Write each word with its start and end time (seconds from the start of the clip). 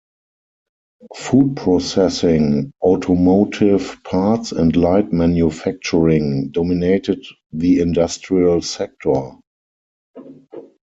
Food 1.15 1.55
processing, 1.57 2.71
automotive 2.81 3.97
parts 4.03 4.51
and 4.51 4.75
light 4.75 5.13
manufacturing 5.13 6.49
dominated 6.49 7.23
the 7.53 7.81
industrial 7.81 8.63
sector. 8.63 9.33